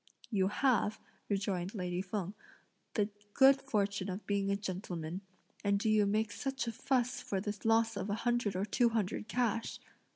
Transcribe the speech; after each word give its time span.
"You 0.31 0.47
have," 0.47 0.99
rejoined 1.29 1.75
lady 1.75 2.01
Feng, 2.01 2.33
"the 2.95 3.09
good 3.35 3.61
fortune 3.61 4.09
of 4.09 4.25
being 4.25 4.49
a 4.49 4.55
gentleman, 4.55 5.21
and 5.63 5.77
do 5.79 5.91
you 5.91 6.07
make 6.07 6.31
such 6.31 6.65
a 6.65 6.71
fuss 6.71 7.21
for 7.21 7.39
the 7.39 7.55
loss 7.63 7.95
of 7.95 8.09
a 8.09 8.15
hundred 8.25 8.55
or 8.55 8.65
two 8.65 8.89
hundred 8.89 9.27
cash!" 9.27 9.79